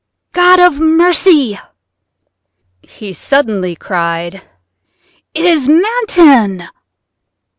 [0.33, 1.59] "God of mercy!"
[2.81, 4.41] he suddenly cried,
[5.35, 6.67] "it is Manton!"